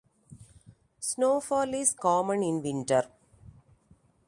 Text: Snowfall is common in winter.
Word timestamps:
Snowfall 0.99 1.75
is 1.75 1.93
common 1.93 2.41
in 2.41 2.63
winter. 2.63 3.03